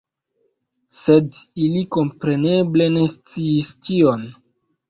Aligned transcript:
Sed 0.99 1.37
ili 1.65 1.83
kompreneble 1.97 2.91
ne 2.97 3.07
sciis 3.15 3.73
tion. 3.87 4.29